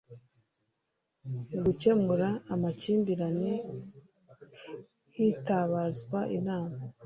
gukemura 1.63 2.29
amakimbirane 2.53 3.51
hitabazwa 5.15 6.19
inama 6.37 6.79